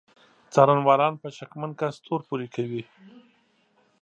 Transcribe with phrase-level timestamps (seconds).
[0.53, 2.83] څارنوالان په شکمن کس تور پورې کوي.